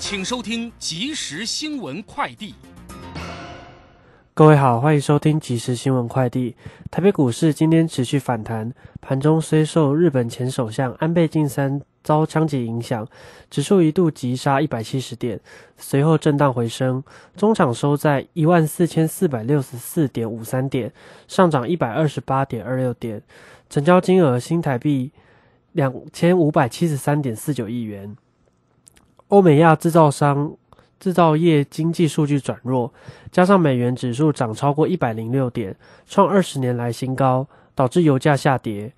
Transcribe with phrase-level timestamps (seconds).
[0.00, 2.54] 请收听即时新闻快递。
[4.32, 6.56] 各位好，欢迎收听即时新闻快递。
[6.90, 13.06] 台北股市今天持续反弹，盘中虽受日本前首相安倍晋三遭枪击影响，
[13.50, 15.38] 指数一度急杀一百七十点，
[15.76, 17.04] 随后震荡回升，
[17.36, 20.90] 中场收在一万四千四百六十四点五三点，
[21.28, 23.22] 上涨一百二十八点二六点，
[23.68, 25.12] 成交金额新台币
[25.72, 28.16] 两千五百七十三点四九亿元。
[29.30, 30.56] 欧美亚制造商
[30.98, 32.92] 制造业经济数据转弱，
[33.30, 38.92] 加上美元指数涨超过一百零六点，创二十年来新高，导致油价下跌。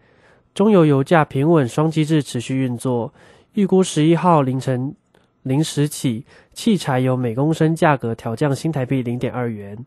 [0.54, 3.12] 中油油价平稳，双机制持续运作。
[3.52, 4.96] 预估十一号凌晨
[5.42, 6.24] 零时起，
[6.54, 9.84] 汽柴油每公升价格调降新台币零点二元。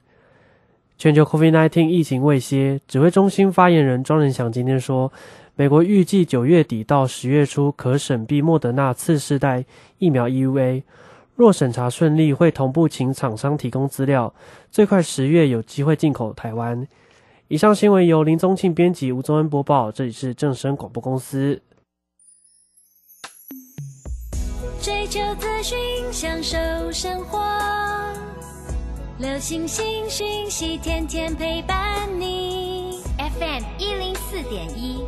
[0.97, 5.11] 全球 COVID-19 疫情未歇，指挥中心发言人庄仁祥今天说。
[5.57, 9.63] 美国预计九月底到十月初可审毕莫德纳次世代
[9.99, 10.83] 疫苗 EUA，
[11.37, 14.33] 若审查顺利，会同步请厂商提供资料，
[14.69, 16.85] 最快十月有机会进口台湾。
[17.47, 21.61] 以上新闻由林宗庆编辑，吴宗恩播报，这里是正声广播公司。
[24.81, 25.77] 追求资讯，
[26.11, 26.57] 享受
[26.91, 27.39] 生活，
[29.17, 32.99] 流星星讯息，天天陪伴你。
[33.17, 35.01] FM 一零四点一。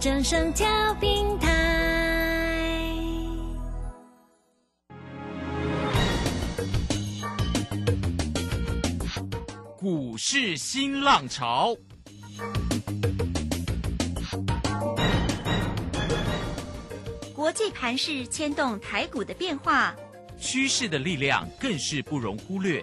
[0.00, 2.96] 正声调平台，
[9.76, 11.76] 股市新浪潮，
[17.34, 19.94] 国际盘势牵动台股的变化，
[20.38, 22.82] 趋势的力量更是不容忽略。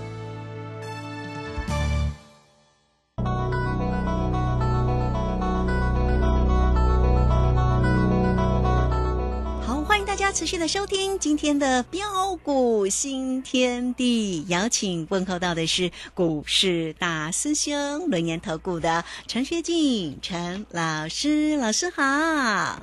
[10.33, 22.01] 持续的收听今天的标股新天地，邀请问候到的是股市大师兄轮研投顾的陈学进陈老师，老师好。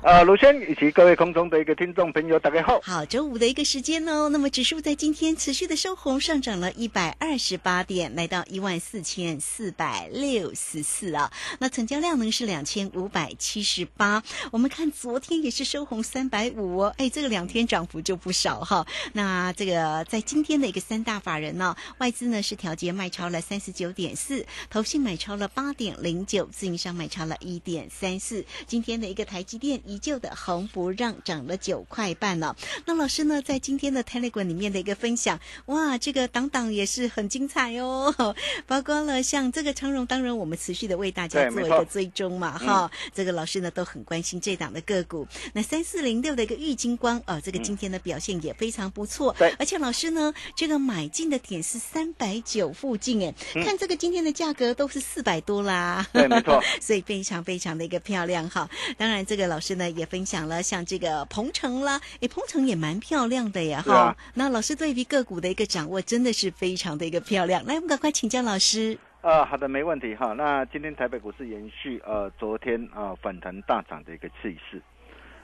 [0.03, 2.79] 呃，卢轩以及各位空中的一个听众朋友，大家好。
[2.83, 11.31] 好，周五的一个时间哦，那么指数在今天持续的收红，上涨了一百二十八点，来到一万四千四百六十四啊。
[11.57, 14.21] 那成交量呢是两千五百七十八。
[14.51, 17.38] 我们看昨天也是收红三百五哦，哎，这个两。
[17.39, 28.43] 两天涨幅就不少哈，那这个在今天的一个三大法人呢，外资呢是调节卖超了三十九点四，投信买超了八点零九，自营商买超了一点三四。
[28.67, 32.53] 今天的一个台积电依旧的红不让，涨了九块半了。
[32.85, 38.13] 那老师呢，在今天的 Telegram 里面的一个分享，哇，这个档档也是很精彩哦，
[38.67, 45.25] 包括了像这个长荣，当然我们持续的为大家做一个追踪嘛，哈，这个老师呢都很关心这档的个股。
[45.53, 47.17] 那三四零六的一个玉金光。
[47.29, 49.31] 呃，这个今天的表现也非常不错。
[49.37, 53.31] 对，而且老师呢，这个买进的点是三百九附近，哎，
[53.63, 56.03] 看这个今天的价格都是四百多啦。
[56.11, 56.59] 对，没错。
[56.81, 58.67] 所以非常非常的一个漂亮哈。
[58.97, 64.17] 当然，这个老师呢也分享了像这个鹏程啦，哎，鹏程也蛮漂亮的呀哈。
[64.33, 67.63] 那老师对于个股的一个掌握真的是非常的一个漂亮。
[67.65, 68.97] 来，我们赶快请教老师。
[69.21, 70.33] 呃，好的，没问题哈。
[70.33, 74.81] 那今天台北股市延续呃昨天啊反弹大涨的一个气势。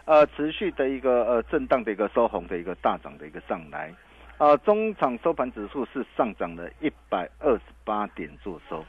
[0.05, 3.91] 呃，持续的一个呃震荡的一个收红的一个大涨的一个上来，
[4.38, 8.85] 啊，中场收盘指数是上涨了一百二十八点做收，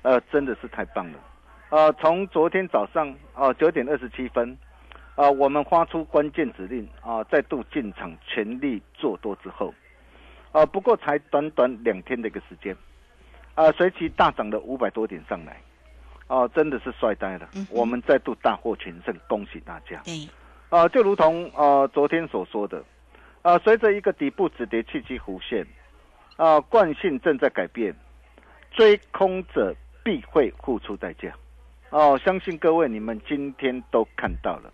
[0.00, 1.18] 呃，真的是太棒了，
[1.68, 4.56] 呃，从昨天早上啊九点二十七分，
[5.16, 9.74] 啊，我们发出关键指令啊，再度进场全力做多之后，
[10.52, 12.74] 啊，不过才短短两天的一个时间，
[13.54, 15.60] 啊，随即大涨了五百多点上来，
[16.28, 20.00] 哦，真的是帅呆了，我们再度大获全胜，恭喜大家。
[20.70, 22.82] 啊，就如同呃昨天所说的，
[23.42, 25.64] 啊，随着一个底部止跌契机弧线，
[26.36, 27.94] 啊，惯性正在改变，
[28.72, 31.32] 追空者必会付出代价。
[31.90, 34.72] 哦，相信各位你们今天都看到了，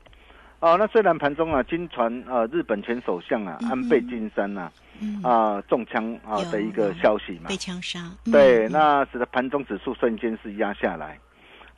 [0.60, 4.72] 哦，那虽然盘中啊，经传呃日本前首相啊安倍晋三呐
[5.02, 7.48] 嗯，啊中枪啊有的一个消息嘛。
[7.48, 11.18] 被，枪杀，对，嗯那使得盘中指数瞬间是压下来。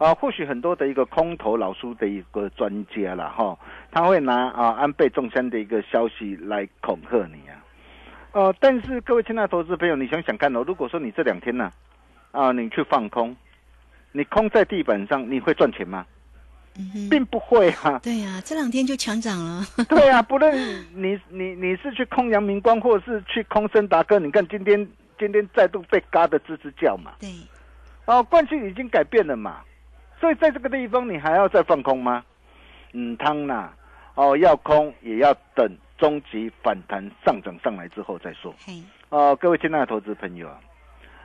[0.03, 3.57] 啊，或许很多的一个空头老叔的一个专家了，哈，
[3.91, 7.55] 他会拿啊安倍中山的一个消息来恐吓你啊。
[8.33, 11.71] 呃，但是各位亲爱的投资朋友，你想想看哦，如果说你这两天呢、
[12.33, 13.37] 啊，你去放空，
[14.11, 16.05] 你空在地板上，你会赚钱吗？
[16.79, 18.01] 嗯哼并不会啊。
[18.03, 20.57] 对呀、这两天就强涨了， 对啊，不论
[20.95, 24.89] 你你你是去空阳明光，或者是去空森达哥，你看今天
[25.19, 27.13] 今天再度被嘎的吱吱叫嘛。
[27.21, 27.29] 对，
[28.07, 29.61] 哦，惯性已经改变了嘛，
[30.23, 32.25] 所以在这个地方你还要再放空吗？
[32.93, 33.73] 嗯，汤呐，
[34.15, 38.55] 哦，要空也要等终极反弹上涨上来之后再说。
[38.65, 40.61] 嘿，哦，各位亲爱的投资朋友啊，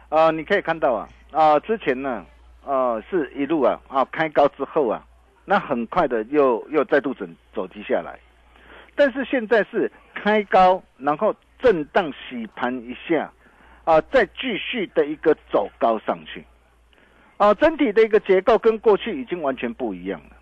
[0.10, 2.26] 啊，你可以看到啊，啊，之前呢，
[2.66, 5.06] 呃，是一路啊啊开高之后啊，
[5.46, 8.18] 那很快的又又再度整走低下来，
[8.96, 13.32] 但是现在是开高，然后震荡洗盘一下，
[13.84, 16.44] 啊，再继续的一个走高上去，
[17.38, 20.36] 啊，整体的一个结构跟过去已经完全不一样了。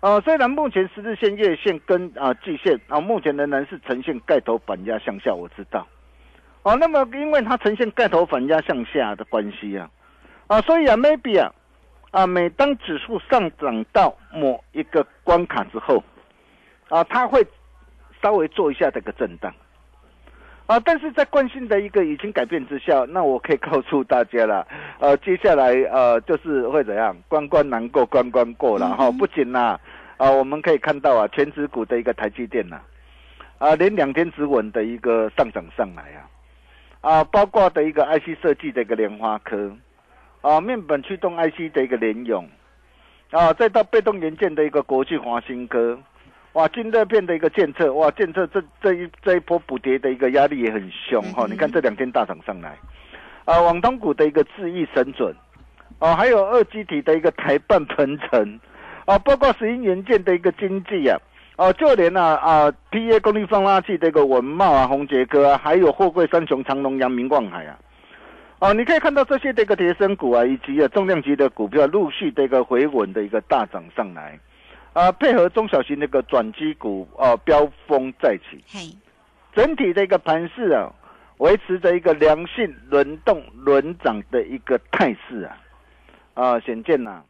[0.00, 5.86] 啊，虽然目前十字线、月线跟啊季线啊，目前仍然是呈现盖头反压向下，我知道。
[6.62, 9.88] 啊，那么因为它呈现盖头反压向下的关系啊，
[10.48, 11.52] 啊，所以啊，maybe 啊，
[12.10, 16.02] 啊，每当指数上涨到某一个关卡之后，
[16.88, 17.46] 啊，它会
[18.20, 19.54] 稍微做一下这个震荡。
[20.66, 24.66] 啊，但是在惯性的一个已经改变之下，那我可以告诉大家了，
[24.98, 29.78] 呃，接下来呃就是会怎样，关关难过关关过了哈、不仅呐、
[30.16, 32.80] 啊，我们可以看到啊，全指股的一个台积电呐、
[33.58, 36.26] 啊，连两天止稳的一个上涨上来啊，
[37.00, 39.70] 啊，包括的一个 IC 设计的一个莲花科，
[40.40, 42.44] 啊，面板驱动 IC 的一个联咏，
[43.30, 45.96] 啊，再到被动元件的一个国际华新科，
[46.56, 52.74] 哇，金热片的一个建测，哇，建测这这一这一波补跌的一个压力也很凶哈、你看这两天大涨上来，
[53.44, 55.34] 啊，网通股的一个智易神准，
[55.98, 58.58] 哦、还有二基体的一个台半鹏程，
[59.04, 61.18] 啊，包括石英元件的一个经济啊。
[61.58, 67.78] 哦，就连啊啊 PA 功率放大器的一个文茂啊、宏杰哥啊，还有货柜三雄长隆、阳明、望海啊，
[68.60, 74.38] 哦，你可以看到这些的一个叠升股啊，以及啊重量级的股票陆续的一个回稳的一个大涨上来，
[74.96, 78.96] 啊，配合中小型那个转机股啊飙风再起，嘿，
[79.54, 80.90] 整体的一个盘势啊，
[81.36, 85.58] 维持着一个良性轮动轮涨的一个态势啊，
[86.32, 87.22] 啊，显见呐、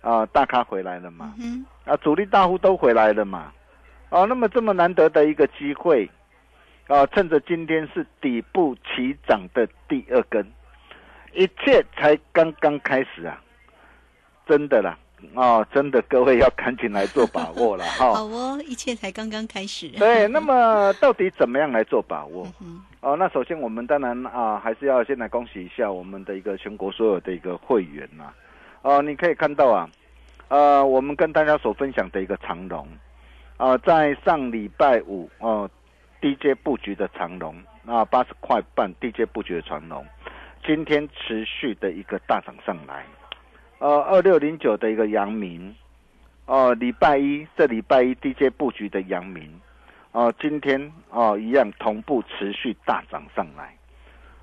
[0.00, 3.52] 啊，大咖回来了嘛，嗯啊，主力大户都回来了嘛，
[4.08, 6.08] 哦、那么这么难得的一个机会，
[6.88, 10.50] 啊，趁着今天是底部起涨的第二根，
[11.34, 13.38] 一切才刚刚开始啊，
[14.46, 14.98] 真的啦，
[15.34, 18.12] 哦，真的各位要赶紧来做把握了 哈。
[18.12, 22.46] 哼，好哦，一切才刚刚开始，对，那么到底怎么样来做把握？
[22.60, 28.32] 嗯哦，那首先我们当然啊，还是要先来恭喜一下我们的一个全国所有的一个会员呐、
[28.82, 29.90] 哦，你可以看到啊，
[30.48, 32.86] 呃，我们跟大家所分享的一个长龙，
[33.56, 35.68] 啊，在上礼拜五哦
[36.20, 40.06] ，DJ 布局的长龙啊，八十块半 DJ 布局的长龙，
[40.64, 43.04] 今天持续的一个大涨上来，
[43.82, 45.74] 呃，二六零九的一个阳明，
[46.46, 49.60] 哦，礼拜一这礼拜一 DJ 布局的阳明。
[50.12, 53.76] 哦，今天哦一样同步持续大涨上来，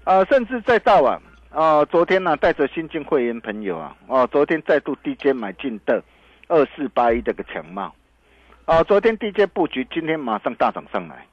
[0.03, 6.03] 呃，甚至再到啊，呃，昨天呢、带着新进会员朋友啊，哦，昨天再度 DJ 买进的
[6.49, 7.95] 二四八一这个强茂，
[8.65, 11.25] 啊，昨天 DJ 布局，今天马上大涨上来，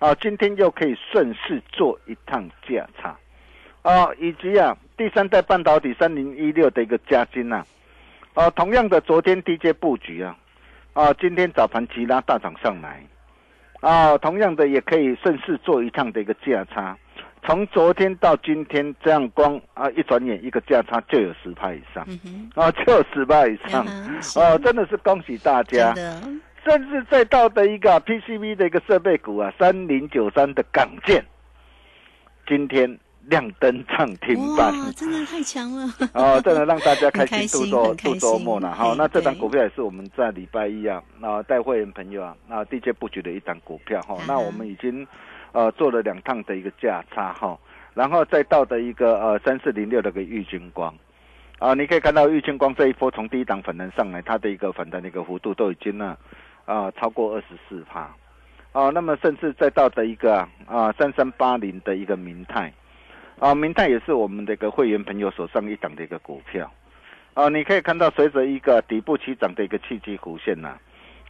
[0.00, 3.16] 啊，今天又可以顺势做一趟价差，
[3.82, 7.64] 啊，以及啊第三代半导体三零一六的一个加金呐、
[8.34, 10.36] 啊，同样的昨天低阶布局啊，
[10.92, 13.02] 啊，今天早盘急拉大涨上来。
[13.80, 16.96] 啊，同样的也可以顺势做一趟的一个价差，
[17.44, 22.06] 从昨天到今天这样光啊一转眼一个价差就有十派以上，
[22.54, 25.92] 啊就有十派以上，嗯哦，真的是恭喜大家。
[26.64, 31.24] 甚至再到的一个 PCB 的一个设备股啊，三零九三的港建，
[32.46, 32.96] 今天
[33.28, 34.72] 亮灯涨停板。
[34.78, 38.74] 哇，真的太强了， 哦，真的让大家开心心度周 度周心末了。
[38.74, 44.16] 好，嘿那这档股票也是我们在礼拜一啊，那带会员朋友啊，那地接布局的一档股票哈。
[44.20, 45.06] 嗯那我们已经
[45.52, 47.58] 呃做了两趟的一个价差哈，
[47.94, 50.94] 然后再到的一个呃三四零六的一个玉金光。
[51.58, 56.16] 啊，你可以看到玉金光这一波从第一档反弹上来，它的一个反弹的一个幅度都已经呢，
[56.64, 58.10] 啊超过二十四帕，
[58.72, 62.72] 啊，那么甚至再到的一个啊三三八零的一个明泰，
[63.38, 66.70] 啊，明泰也是我们的一个会员朋友手上一档的一个股票，
[67.34, 70.78] 啊，你可以看到随着一个底部起涨的一个契机弧线呐、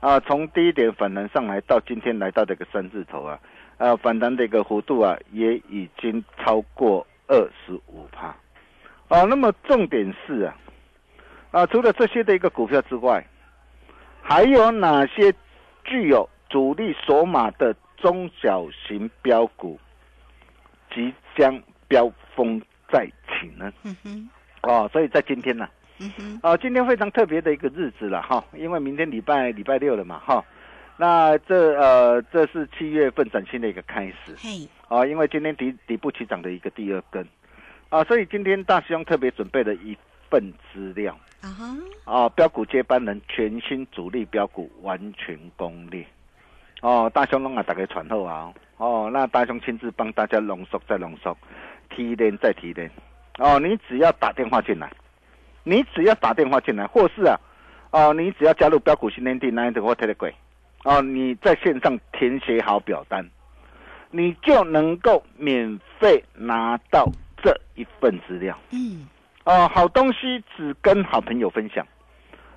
[0.01, 3.39] 啊，从低点反弹上来到今天来到这个三字头啊，
[3.79, 8.37] 呃，反弹的一个幅度啊，也已经超过二十五帕。
[9.09, 10.57] 啊，那么重点是啊，
[11.51, 13.27] 啊，除了这些的一个股票之外，
[14.23, 15.33] 还有哪些
[15.85, 19.79] 具有主力筹码的中小型标股
[20.95, 22.59] 即将飙风
[22.91, 23.71] 再起呢？
[23.83, 24.31] 嗯哼，
[24.63, 25.69] 哦，所以在今天呢、
[25.99, 30.43] 嗯哼，啊，今天非常特别的一个日子了哈，因为明天礼拜礼拜六了嘛哈，
[30.97, 34.35] 那这呃这是七月份崭新的一个开始。
[34.39, 37.27] 嘿，啊，因为今天底底部起涨的一个第二根。
[37.91, 39.95] 啊，所以今天大师兄特别准备了一
[40.31, 41.15] 份资料。
[41.43, 41.77] 啊哈，
[42.11, 46.03] 啊，标股接班人全新主力标股完全攻略。
[46.81, 48.51] 哦，大兄龙啊打开传后啊。
[48.79, 51.37] 哦，那大兄亲自帮大家浓缩再浓缩，
[51.95, 52.91] 提炼再提炼
[53.39, 54.91] 哦，你只要打电话进来。
[55.65, 57.39] 你只要打电话进来，或是啊，
[57.93, 60.33] 哦，你只要加入标股新天地 Nine 或 Telegram，
[60.83, 63.25] 哦，你在线上填写好表单，
[64.11, 67.09] 你就能够免费拿到
[67.41, 68.59] 这一份资料。
[68.73, 69.07] 嗯，
[69.45, 71.87] 哦，好东西只跟好朋友分享。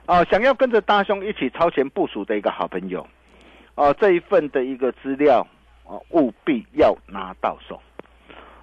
[0.07, 3.07] 哦，想要跟着大兄一起超前部署的一个好朋友，
[3.75, 5.45] 哦，这一份的一个资料，
[5.83, 7.79] 哦，务必要拿到手。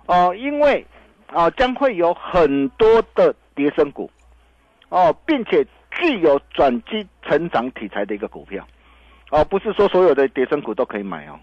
[0.07, 0.85] 哦，因为
[1.27, 4.11] 啊，将会有很多的跌升股。
[4.89, 8.63] 哦，并且具有转机成长题材的一个股票，
[9.31, 11.41] 哦，不是说所有的跌升股都可以买哦，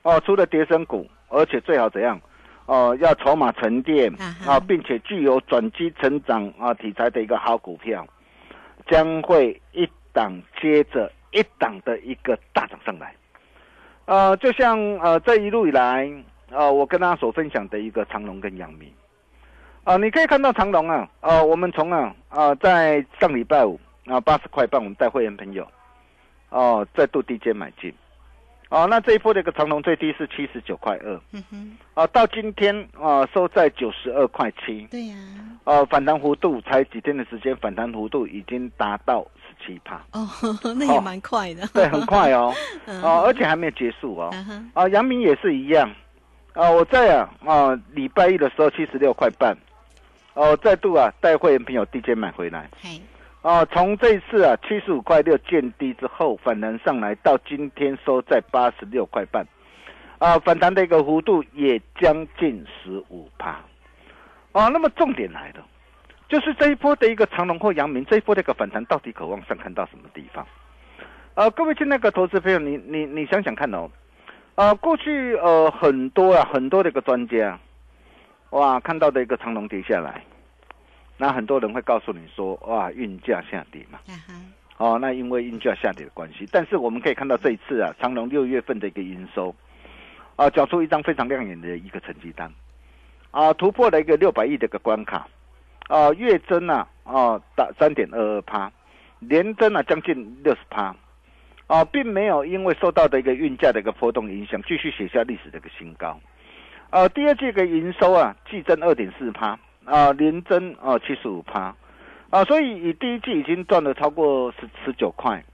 [0.00, 2.18] 哦，除了跌升股，而且最好怎样？
[2.64, 4.10] 哦，要筹码沉淀
[4.46, 8.06] 啊，并且具有转机成长啊题材的一个好股票，
[8.88, 13.14] 将会一档接着一档的一个大涨上来。
[14.06, 16.10] 呃，就像呃这一路以来，
[16.50, 18.90] 呃，我跟大家所分享的一个长龙跟阳明。
[19.84, 25.66] 啊，你可以看到长龙啊，呃，我们从啊啊在上礼拜五啊八十块半，我们带会员朋友
[26.48, 27.92] 哦再度低阶买进，
[28.68, 35.16] 哦，那这一波的一个长龙最低是七十九块二，嗯哼，啊，到今天啊收在九十二块七，对呀、
[35.62, 40.28] 呃，反弹幅度才几天的时间，反弹幅度已经达到十七帕，哦，
[40.76, 42.52] 那也蛮快的，对，很快哦，
[42.86, 43.00] 嗯。
[43.02, 45.88] 哦，而且还没有结束哦，嗯，啊，阳明也是一样，
[46.56, 49.56] 啊，我在啊啊礼拜一的时候七十六块半。
[50.32, 53.00] 哦，再度啊带会员朋友低阶买回来，嘿，
[53.40, 59.46] 哦，从这一次啊七十五块六见低之后反弹上来，到今天收在八十六块半，
[60.18, 63.52] 啊，反弹的一个幅度也将近十五趴，
[64.52, 65.64] 啊，那么重点来了，
[66.28, 70.46] 就是这一波的一个长隆或阳明这一波的一个反弹到底渴望上看到什么地方？
[71.32, 73.90] 呃，各位亲爱的投资朋友，你你你想想看哦，
[74.56, 77.58] 呃，过去呃很多啊很多的一个专家。
[78.50, 80.22] 哇，看到的一个长龙跌下来，
[81.18, 83.98] 那很多人会告诉你说，哇，运价下跌嘛。
[84.78, 89.54] 哦，那因为运价下跌的关系，但是我们可以看到这一次啊，长隆六月份的一个营收，
[90.36, 92.50] 啊，缴出一张非常亮眼的一个成绩单，
[93.32, 95.26] 啊，突破了一个六百亿的一个关卡，
[95.88, 98.70] 啊，月增啊，啊，达三点二二趴，
[99.18, 100.94] 年增啊将近六十趴，
[101.66, 106.18] 啊，并没有因为受到的一个运价的一个波动影响，继续写下历史的一个新高。
[106.90, 111.74] 呃，第二季的营收啊，季增二点四趴，啊，年增啊七十五趴，
[112.30, 115.44] 啊，所以以第一季已经赚了超过十十九块，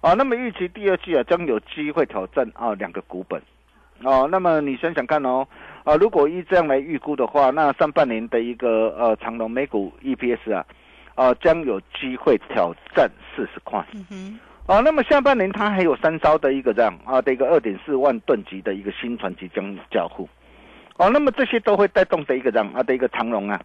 [0.00, 3.40] 啊，那么预期第二季啊将有机会挑战啊两个股本，
[4.02, 5.46] 哦、那么你想想看哦，
[5.84, 10.64] 啊，如果依这样来预估的话，那上半年的一个呃长隆每股 EPS 啊，
[11.14, 13.84] 啊将有机会挑战四十块。
[13.92, 20.28] 嗯哼，哦，那么下半年它还有三艘的一个这样啊的一个二点四万吨级的一个新船即将交付，
[20.98, 23.58] 哦，那么这些都会带动的一个这样啊的一个长龙啊，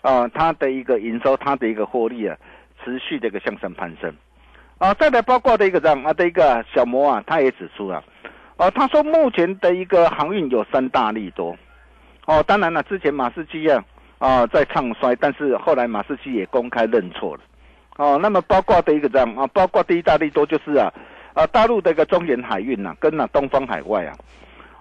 [0.00, 2.34] 啊它的一个营收，它的一个获利啊，
[2.82, 4.10] 持续的一个向上攀升，
[4.78, 8.02] 啊，再来包括的一个这样啊的一个小摩啊，他也指出啊，
[8.56, 11.54] 哦，他说目前的一个航运有三大利多，
[12.24, 13.84] 哦，当然了，之前马士基啊
[14.16, 17.42] 啊在唱衰，但是后来马士基也公开认错了。
[17.96, 20.92] 哦，那么包括的一个这样啊，包括第一大利多就是啊，
[21.32, 24.12] 啊大陆的一个中远海运呐、跟啊东方海外啊，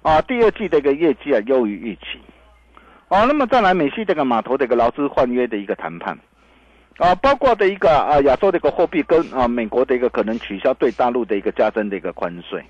[0.01, 2.19] 啊第二季的一个业绩啊优于预期，
[3.07, 6.17] 哦，那么再来美系这个码头的一个劳资换约的一个谈判，
[6.98, 12.62] 啊，包括的一个啊亚洲的一个货币跟啊美国的一个可能取消对大陆的一个加征的一个关税，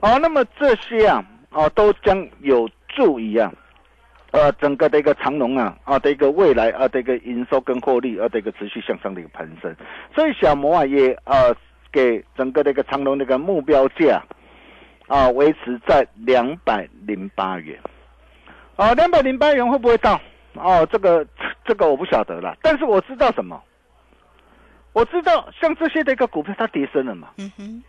[0.00, 3.52] 哦，那么这些啊啊都将有助于啊。
[4.34, 9.72] 呃，整个的一个长龙啊，啊的一个未来啊的一个营收跟获利啊的一个持续向上的一个攀升，
[10.12, 11.54] 所以小摩啊也呃
[11.92, 14.20] 给整个的一个长龙的一个目标价
[15.06, 17.78] 啊维持在两百零八元，
[18.74, 20.20] 啊两百零八元会不会到？
[20.54, 21.24] 哦，这个
[21.64, 23.62] 这个我不晓得了，但是我知道什么？
[24.92, 27.82] 我知道像这些的一个股票它跌升了嘛，嗯哼，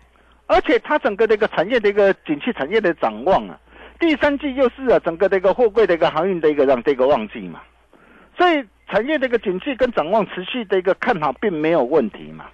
[0.46, 3.60] 而且它整个的一个产业的一个景气产业的展望啊，
[4.00, 7.62] 第三季又是啊整个的一个货柜的一个航运的一个让这个旺季嘛，
[8.38, 12.46] 所以产业的一个景气跟展望持续的一个看好并没有问题嘛。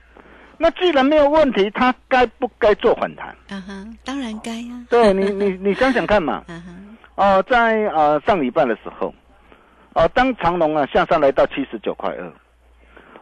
[0.57, 3.29] 那既然没有问题，它该不该做反弹？
[3.49, 4.85] 啊哈，当然该呀。
[4.89, 6.43] 对你，你 你想想看嘛。
[6.47, 6.63] 啊
[7.15, 9.11] 哈，哦，在呃上礼拜的时候，
[9.93, 12.31] 哦，当长龙啊下上来到七十九块二，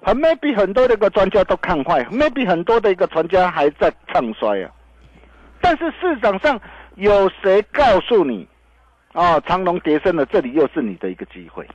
[0.03, 4.69] 很 maybe 很多的一个专家都看坏，maybe 很多的一个专家还在唱衰啊。
[5.61, 6.59] 但是市场上
[6.99, 8.45] 有谁告诉你，
[9.13, 11.65] 哦，长龙跌升了，这里又是你的一个机会？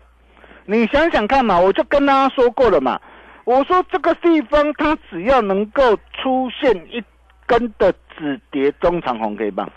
[0.67, 3.01] 你想想看嘛，我就跟大家说过了嘛。
[3.45, 7.03] 我说这个地方，它只要能够出现一
[7.47, 9.71] 根的止跌中长红 K 棒，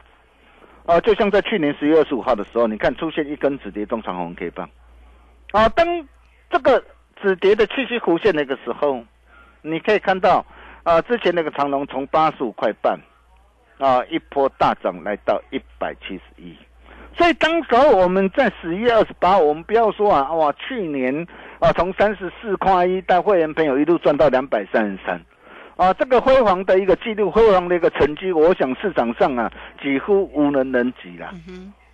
[0.85, 4.69] 啊，就像在去年十月二十五号的时候，你看出现一根止跌中长红 K 棒，
[5.51, 5.85] 啊，当
[6.49, 6.83] 这个
[7.21, 9.01] 止跌的气息弧线那个时候，
[9.61, 10.45] 你可以看到，
[10.83, 12.97] 啊，之前那个长龙从八十五块半，
[13.77, 16.55] 啊，一波大涨来到一百七十一。
[17.15, 21.25] 所以当时候我们在十月二十八，我们不要说啊，哇，去年
[21.59, 25.19] 啊从三十四块一带会员朋友一路赚到两百三十三，
[25.77, 31.31] 啊，这个辉煌的一个记录，辉煌的一个成绩，我想市场上啊几乎无人能及了。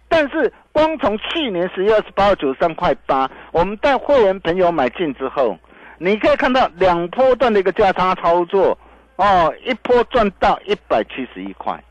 [0.09, 5.57] 但是光从去年十月二十八号九十三块八，我们带会员朋友买进之后，
[5.97, 8.77] 你可以看到两波段的一个价差操作，
[9.15, 11.83] 哦，一波赚到一百七十一块，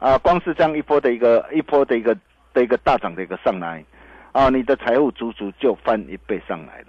[0.00, 2.16] 啊，光是这样一波的一个一波的一个。
[2.54, 3.84] 的一个大涨的一个上来，
[4.32, 6.86] 啊，你的财富足足就翻一倍上来了，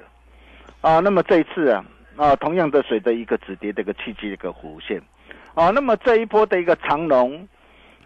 [0.82, 1.86] 啊，那么这一次啊，
[2.16, 5.00] 啊，同样的随着一个止跌的一个契机的一个弧线，
[5.54, 7.48] 啊，那么这一波的一个长龙，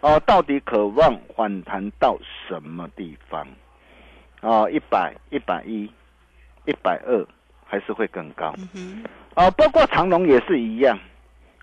[0.02, 2.18] 啊，到底渴望反弹到
[2.48, 3.48] 什么地方？
[4.42, 5.90] 啊，一百、一百一、
[6.66, 7.26] 一百二，
[7.66, 8.54] 还是会更高？
[9.36, 11.00] 啊，包括长龙也是一样，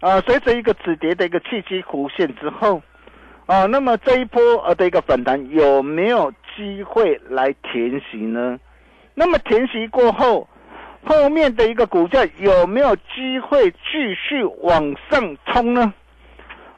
[0.01, 2.83] 啊，随着一个止跌的一个契机弧线之后。
[3.47, 8.57] 啊，那么这一波呃的一个反弹有没有机会来填息呢？
[9.13, 10.49] 那么填息过后，
[11.05, 15.93] 后面的一个股价有没有机会继续往上冲呢？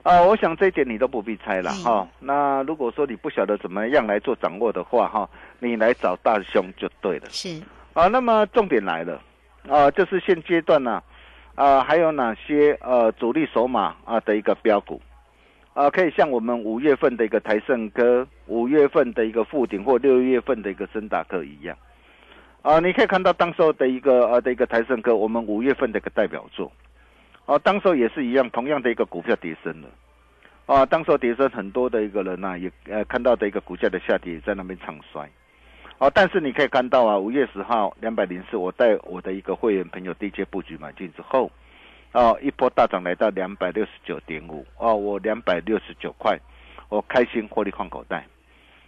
[0.02, 2.08] 啊，我想这一点你都不必猜了哈。
[2.20, 7.26] 那如果说你不晓得怎么样来做掌握的话哈，你来找大兄就对了。
[7.28, 7.60] 是
[7.92, 9.20] 啊，那么重点来了
[9.68, 11.02] 啊，就是现阶段呢啊，
[11.62, 15.00] 啊还有哪些呃主力筹码啊的一个标股？
[15.74, 21.74] 啊，可以像我们五月份的一个台盛科，五月份的一个富鼎或六月份的一个森达科一样，
[22.62, 26.70] 啊，你可以看到当时候的一个呃的一个台盛科，我们五月份的一个代表作，
[27.46, 29.88] 啊，当时候也是一样，同样的一个股票跌升了，
[30.66, 35.30] 啊，当时候跌升很多的一个人呐，也呃看到的一个股价的下跌在那边唱衰，
[36.02, 41.48] 啊，但是你可以看到啊，五月十号两百零四，我带我的一个会员朋友低阶布局买进之后。
[42.10, 46.36] 哦，一波大涨来到两百六十九点五哦，我两百六十九块，
[46.88, 48.26] 我开心获利放口袋。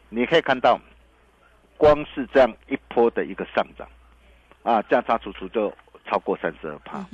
[0.09, 0.77] 你可以看到，
[1.77, 3.87] 光是这样一波的一个上涨，
[4.64, 5.72] 啊，价差足足就
[6.05, 7.07] 超过三十二趴。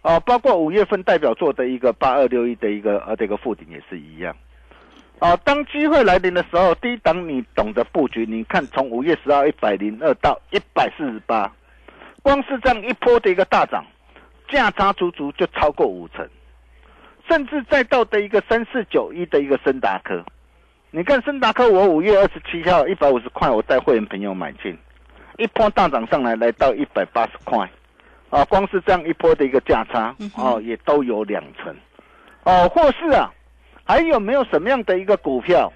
[0.00, 4.34] 哦，包括五月份代表作的一个八二六一的一个呃这个附顶也是一样。
[5.20, 11.52] 啊，当机会来临的时候，第一档你懂得布局，你看从五月十号一百零二到一百四十八，
[12.22, 13.84] 光是这样一波的一个大涨。
[14.52, 16.28] 价差足足就超过五成，
[17.28, 20.24] 甚至再到的一个三四九一的一个森达科，
[20.90, 24.76] 你看森达科，我五月二十七号一百五十块，我带会员朋友买进，
[25.38, 27.70] 一波大涨上来，来到一百八十块，
[28.28, 31.72] 啊，光是这样一波的一个价差，哦，也都有两成，
[32.42, 33.32] 哦，或是啊，
[33.90, 35.72] 还有没有什么样的一个股票，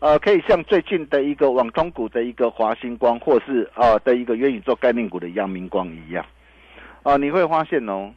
[0.00, 6.26] 呃，可以像最近的一个网通股的一个华星光，或是啊的一个元宇宙概念股的阳明光一样？
[7.04, 8.12] 啊，你会发现哦，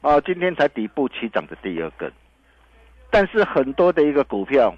[0.00, 2.10] 啊，今天才底部起涨的第二根，
[3.12, 4.74] 但是很多的一个股票，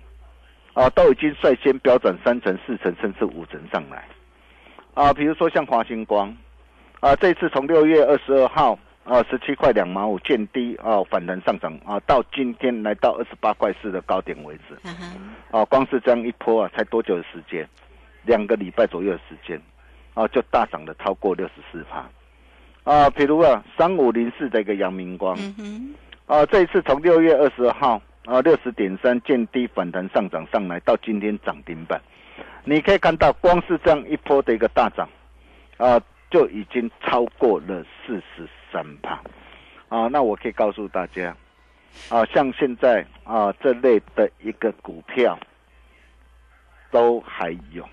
[0.74, 4.04] 啊，都已经率先飙涨三成、四成，甚至五成上来，
[4.92, 6.36] 啊，比如说像华星光，
[7.00, 14.74] 啊，这次从六月二十二号啊十七块两毛五见低啊反弹上涨啊，到今天来到二十八块四的高点为止，
[15.50, 17.68] 啊，光是这样一波啊，才多久的时间？
[18.22, 19.60] 两个礼拜左右的时间，
[20.14, 22.08] 啊，就大涨了超过六十四趴。
[22.84, 25.36] 啊，比如啊，三五零四的一个阳明光，
[26.26, 32.00] 啊，这一次从六月二十号啊六十点三见低反弹上涨上来，到今天涨停板，
[32.64, 35.06] 你可以看到，光是这样一波的一个大涨，
[35.76, 39.22] 啊，就已经超过了四十三趴，
[39.88, 41.34] 啊，那我可以告诉大家，
[42.10, 45.38] 啊，像现在啊这类的一个股票，
[46.90, 47.88] 都还有，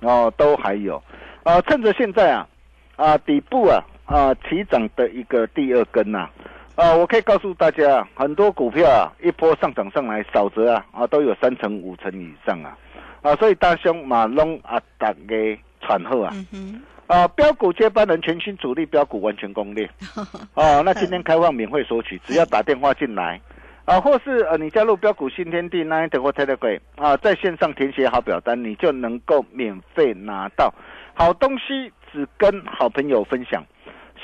[0.00, 1.02] 哦，都还有，
[1.42, 2.48] 啊，趁着现在啊，
[2.94, 3.82] 啊底部啊。
[4.04, 6.28] 啊，起涨的一个第二根呐，
[6.74, 12.76] 啊，我可以告诉大家，很多股票啊，一波上涨上来，少则啊啊都有三成五成以上啊，
[13.22, 19.88] 啊，所以大兄马龙啊，大家喘后啊，嗯哼，啊，标股接班人全新主力标股完全攻略，
[20.54, 23.40] 哦，那今天开放免费索取，只要打电话进来，
[23.84, 30.72] 啊，或是呃你加入标股新天地 Nine 或 Telegram 啊，在线上填写好表单，你就能够免费拿到。
[31.14, 33.62] 好东西，只跟好朋友分享。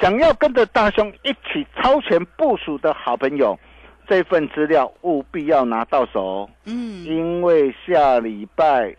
[0.00, 3.58] 想要跟着大兄一起超前部署的好朋友，
[4.08, 7.04] 这份资料务必要拿到手哦，嗯。
[7.04, 8.94] 因为下礼拜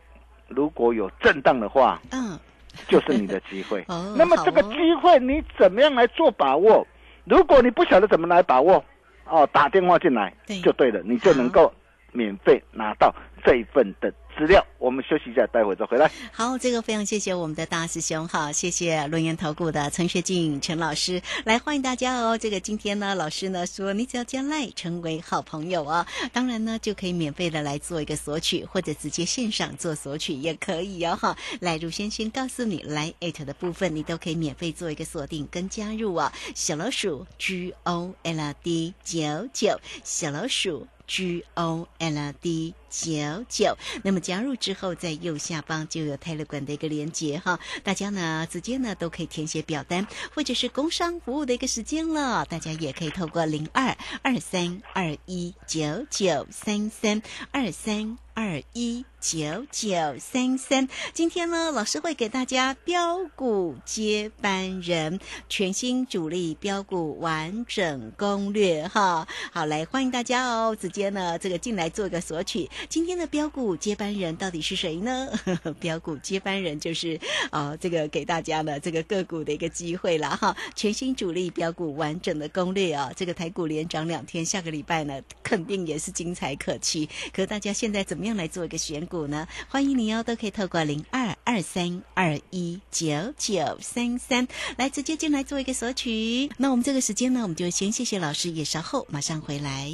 [0.50, 2.38] 如果有震荡的话，嗯，
[2.88, 3.84] 就是你的机会。
[3.88, 6.86] 哦那么这个机会你怎么样来做把握？
[7.26, 8.84] 如果你不晓得怎么来把握，
[9.26, 11.72] 哦，打电话进来就对了，你就能够
[12.12, 13.13] 免费拿到
[13.44, 14.65] 这一份的资料。
[14.78, 16.10] 我们休息一下，待会再回来。
[16.32, 22.38] 好，这个非常谢谢我们的大师兄哈，谢谢轮研投顾的陈学进陈老师来欢迎大家哦。
[22.38, 31.38] 这个今天呢，老师呢说你只要将来成为好朋友哦，当然呢就可以免费的来做一个索取，或者直接线上做索取也可以哦哈。
[31.60, 36.32] 来，如先先告诉你来艾特的部分，你都可以免费做一个锁定跟加入啊。
[36.56, 43.76] 小老鼠 G O L D 九九，小老鼠 G O L D 九九。
[44.04, 58.17] 那么加入之后，在右下方就有泰勒管的一个连接哈，大家呢直接呢都可以填写表单，或者是工商服务的一个时间了，大家也可以透过零二二三二一九九三三二三。
[58.34, 69.28] 二一九九三三，今天呢，老师会给大家标股接班人全新主力标股完整攻略哈。
[69.52, 72.70] 好，来欢迎大家哦，直接呢这个进来做一个索取。
[72.88, 75.28] 今天的标股接班人到底是谁呢？
[75.82, 77.20] 标股接班人就是
[77.52, 80.56] 啊、这个给大家呢这个个股的一个机会了哈。
[80.76, 87.10] 全新主力标股完整的攻略啊，这个台股连涨两天，下个礼拜呢肯定也是精彩可期。
[87.34, 89.48] 可大家现在怎么样来做一个选股呢？
[89.68, 96.50] 欢迎你哦，都可以透过零二二三二一九九三三来直接进来做一个索取。
[96.58, 99.92] 那我们这个时间呢，我们就先谢谢老师，也稍后马上回来。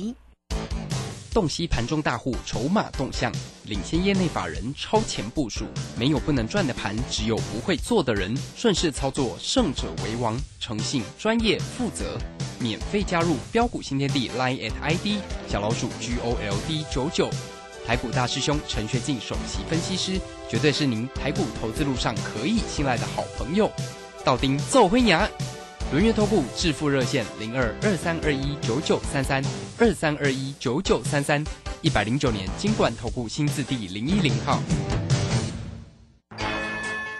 [1.34, 3.30] 洞悉盘中大户筹码动向，
[3.66, 5.66] 领先业内法人超前部署。
[6.00, 8.34] 没有不能赚的盘，只有不会做的人。
[8.56, 10.42] 顺势操作，胜者为王。
[10.62, 12.18] 诚信、专业、负责。
[12.58, 17.30] 免费加入标股新天地 Line at ID 小老鼠 G O L D 九九。
[17.86, 20.20] 台股大师兄陈学进首席分析师，
[20.50, 23.72] 绝对是您台股投资路上可以信赖的好朋友。
[24.24, 25.30] 道丁奏灰牙。
[25.92, 29.44] 轮月投顾致富热线零二二三二一九九三三
[29.78, 31.44] 二三二一九九三三，
[31.82, 34.60] 一百零九年金管投顾新字第零一零号。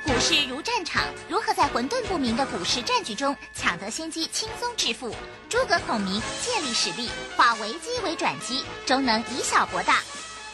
[0.04, 5.16] 股市如战场，如何在混沌不明的股市战局中抢得先机，轻松致富？
[5.48, 10.02] 诸葛孔明借力使力，化危机为转机，终能以小博大。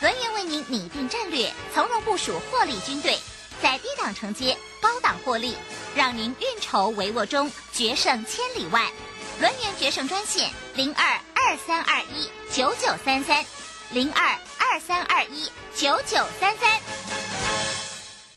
[0.02, 3.20] 轮源为您拟定战略，从容部署获利军队，
[3.62, 5.56] 在低档承接，高档获利，
[5.96, 8.92] 让您运筹帷幄中决胜千里外。
[9.40, 13.46] 轮源决胜专线零二二三二一九九三三
[13.92, 14.26] 零二
[14.58, 16.80] 二三二一九九三三。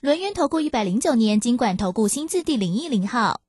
[0.02, 3.40] 轮源投顾一百零九年金管投顾新字第零一零号。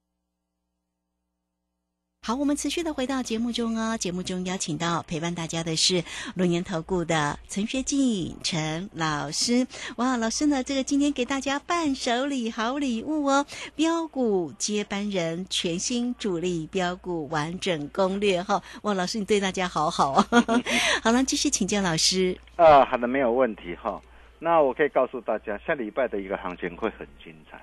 [2.28, 3.96] 好，我们持续的回到节目中哦。
[3.96, 9.68] 节目中邀请到陪伴大家的是龙岩投顾的陈学进陈老师。
[9.98, 20.26] 哇，老师呢，这个今天给大家伴手礼好礼物哦，标股接班人全新主力标股完整攻略哈、哇，老师你对大家好好啊。
[21.04, 22.36] 好了，继续请教老师。
[22.56, 24.02] 啊，好的，没有问题哈。
[24.40, 27.62] 那我可以告诉大家，下礼拜的一个行情会很精彩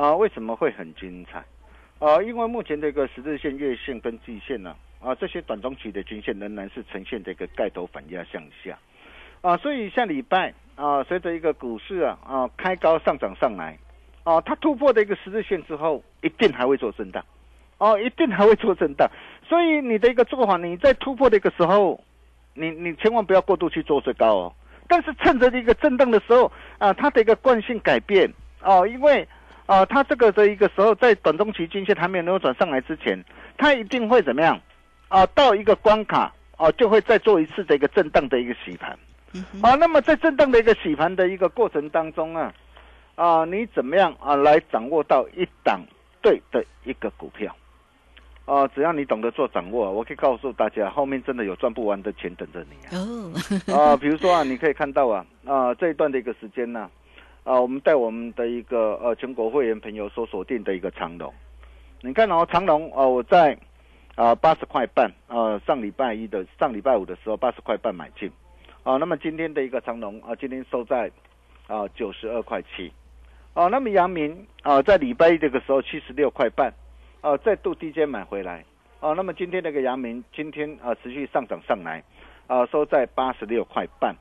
[0.00, 0.14] 啊。
[0.14, 1.44] 为什么会很精彩？
[1.98, 8.78] 啊，因为目前的一个十日线、月线跟季线呢、啊，这些短中期的均线仍然是呈现的一个盖头反压向下
[9.40, 13.76] 啊，所以下礼拜啊，随着一个股市啊啊开高上涨上来
[14.22, 17.24] 啊，它突破的一个十日线之后，一定还会做震荡
[17.78, 19.08] 哦、一定还会做震荡。
[19.48, 22.00] 所以你的一个做法，你在突破的一个时候，
[22.54, 24.52] 你你千万不要过度去做最高哦。
[24.88, 28.28] 但是趁着一个震荡的时候啊，它的一个惯性改变
[28.62, 29.26] 哦，因为
[29.68, 33.22] 啊，它这个的一个时候，在短中期均线还没有扭转上来之前，
[33.58, 34.58] 它一定会怎么样
[35.08, 35.26] 啊？
[35.34, 38.98] 到一个关卡啊，就会再做一次的一个震荡的一个洗盘
[39.60, 39.74] 啊。
[39.74, 42.50] 那么在震荡的一个洗盘的一个过程当中啊，
[43.14, 45.82] 啊，你怎么样啊来掌握到一档
[46.22, 47.54] 对的一个股票？
[48.46, 52.96] 啊，只要你懂得做掌握，我可以告诉大家，后面真的有赚不完的钱等着你啊！
[53.68, 56.88] 哦，啊，比如说啊，你可以看到啊，啊这一段的一个时间呢、
[57.44, 61.32] 啊，我们带我们的一个呃全国会员朋友所锁定的一个长龙，
[62.02, 63.56] 你看哦，长龙哦，我在
[64.16, 68.30] 啊八十块半，呃上礼拜一的上礼拜五的时候八十块半买进，
[68.82, 71.10] 啊那么今天的一个长龙啊今天收在
[71.66, 72.92] 啊九十二块七，
[73.54, 76.70] 哦那么阳明啊在礼拜一这个时候七十六块半，
[77.22, 78.62] 哦再度低阶买回来，
[79.00, 82.04] 哦那么今天那个阳明今天啊持续上涨上来，
[82.46, 84.14] 啊收在八十六块半，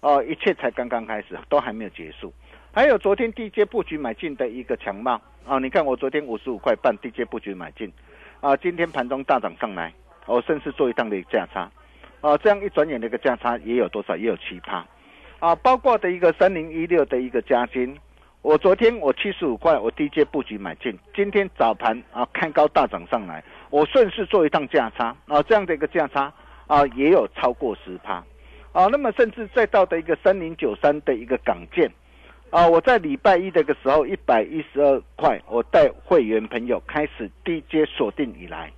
[0.00, 2.32] 哦一切才刚刚开始，都还没有结束。
[2.78, 7.92] 还有昨天低阶布局买进的一个强茂啊，你看我昨天五十五块半低阶布局买进，
[8.40, 9.92] 啊，今天盘中大涨上来，
[10.26, 11.68] 我甚至做一档的价差，
[12.20, 14.16] 啊，这样一转眼的一个价差也有多少？
[14.16, 14.86] 也有七趴，
[15.40, 17.98] 啊，包括的一个三零一六的一个加金，
[18.42, 26.32] 我昨天我七十五块我低阶布局买进，今天早盘啊看高大涨上来，我顺势做一趟价差，啊，这样的一个价差
[26.68, 28.24] 啊也有超过十趴，
[28.70, 31.90] 啊，那么甚至再到的一个三零九三的一个港建。
[32.50, 38.72] 啊，我在礼拜一的个时候一百一十二块，我带会员朋友开始低阶锁定以来，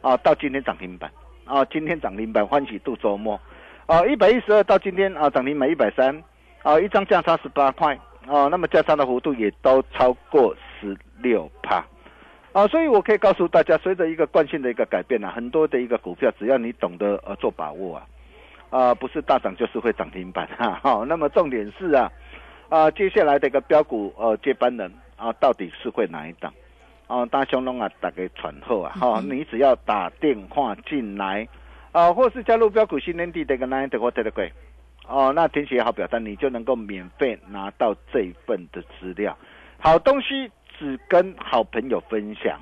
[0.00, 1.10] 啊，到今天涨停板，
[1.44, 3.38] 啊，今天涨停板欢喜度周末，
[3.84, 6.22] 啊，一百一十二到今天啊涨停板一百三，
[6.62, 7.94] 啊，一张价差十八块，
[8.26, 11.84] 啊，那么价差的幅度也都超过十六帕，
[12.52, 18.06] 啊，所以我可以告诉大家，随着一个惯性的一个改变啊，很多的一个股票，只要你懂得呃做把握啊，
[18.70, 22.10] 啊，不是大涨就是会涨停板哈，好，那么重点是啊。
[22.70, 26.54] 啊，接下来的一个标股呃接班人啊，到底是会哪一档？
[27.08, 31.48] 啊，大雄龙啊，打给传后啊，哈，你只要打电话进来
[31.90, 34.52] 啊，或是加入标股新天地的一个 nine 的或 telegram，
[35.08, 39.36] 哦，那填写好表单，你就能够免费拿到这一份的资料。
[39.80, 42.60] 好东西只跟好朋友分享，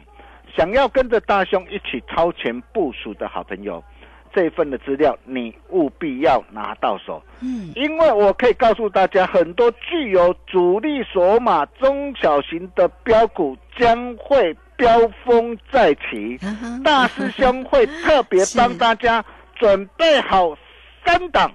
[0.57, 3.85] 想要跟着大兄一起超前部署的好朋友。
[4.39, 14.87] 这份的资料你务必要拿到手，嗯，因为我可以告诉大家，很多具有主力索码中小型的标股将会飙
[15.25, 16.39] 风再起，
[16.85, 19.25] 大师兄会特别帮大家
[19.57, 20.57] 准备好
[21.05, 21.51] 三档，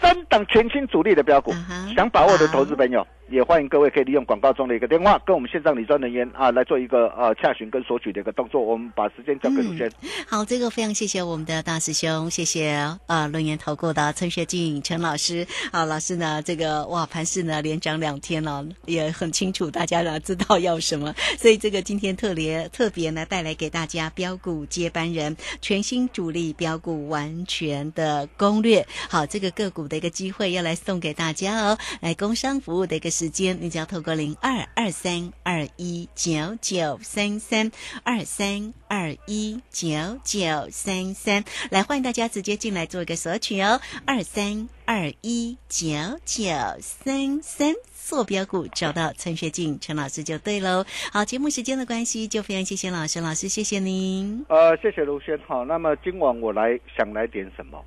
[0.00, 1.52] 三档全新主力的标股，
[1.94, 3.06] 想把握的投资朋友。
[3.32, 8.60] 也欢迎各位可以利用广告中的一个电话，跟我们线上理专人员啊来做一个呃洽询跟索取的一个动作。
[8.60, 9.92] 我们把时间交给主持人。
[10.28, 12.68] 好，这个非常谢谢我们的大师兄，谢谢
[13.06, 15.46] 啊论言投顾的陈学静陈老师。
[15.70, 28.86] 啊，老师呢，这个哇盘市呢连涨两天了，也很清楚大家呢知道要什么，所以这个今天特别特别呢带来给大家标股接班人全新主力标股完全的攻略。
[29.08, 33.10] 好，这个个股的一个机会要来送给大家哦，来工商服务的一个。
[33.22, 37.70] 时间，你只要透过零二二三二一九九三三
[38.02, 43.80] 二三二一九九三三来，欢迎大家直接进来做一个索取哦。
[44.04, 45.86] 二三二一九
[46.24, 50.84] 九三三，坐标股找到陈学静陈老师就对喽。
[51.12, 54.44] 好，节目时间的关系，就非常谢谢老师，老师谢谢您。
[54.48, 55.38] 呃，谢谢卢轩。
[55.46, 57.84] 好，那么今晚我来想来点什么？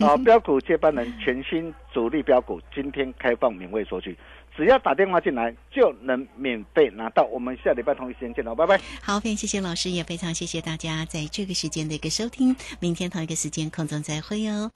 [0.00, 4.16] 啊， 标股接班人全新主力标股，今天开放免费索取。
[4.56, 7.24] 只要打电话进来，就能免费拿到。
[7.24, 8.80] 我们下礼拜同一时间见喽，拜拜。
[9.00, 12.54] 好，非常谢谢老师，也非常谢谢大家在这个时间的一个收听。
[12.80, 14.70] 明天同一个时间空中再会哦。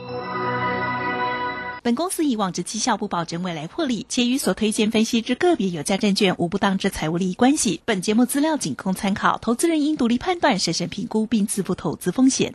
[1.82, 7.80] 本公司以往之绩效不保证未来获利，且与所推荐分析之个别有价证券无不当之财务利益关系。
[7.84, 12.54] 本节目资料仅供参考，投资人应独立判断、审慎评估并自负投资风险。